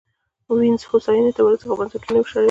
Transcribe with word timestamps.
وینز 0.59 0.81
هوساینې 0.89 1.31
ته 1.35 1.41
ورسېد 1.43 1.67
خو 1.69 1.79
بنسټونه 1.79 2.17
یې 2.17 2.21
وشړېدل 2.23 2.39